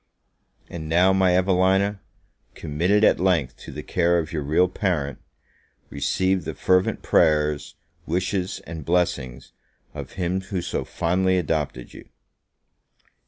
And 0.67 0.89
now, 0.89 1.13
my 1.13 1.37
Evelina, 1.37 1.99
committed 2.55 3.03
at 3.03 3.19
length 3.19 3.55
to 3.57 3.71
the 3.71 3.83
care 3.83 4.17
of 4.17 4.33
your 4.33 4.41
real 4.41 4.67
parent, 4.67 5.19
receive 5.91 6.43
the 6.43 6.55
fervent 6.55 7.03
prayers, 7.03 7.75
wishes, 8.07 8.61
and 8.65 8.83
blessings, 8.83 9.51
of 9.93 10.13
him 10.13 10.41
who 10.41 10.59
so 10.63 10.85
fondly 10.85 11.37
adopted 11.37 11.93
you! 11.93 12.09